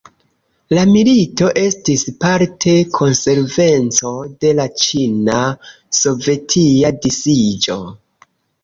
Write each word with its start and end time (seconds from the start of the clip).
La 0.75 0.85
milito 0.91 1.49
estis 1.63 2.05
parte 2.25 2.73
konsekvenco 2.97 4.15
de 4.47 4.55
la 4.63 4.67
Ĉina-sovetia 4.87 6.95
disiĝo. 7.07 7.81